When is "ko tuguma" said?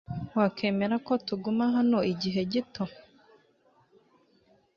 1.07-1.65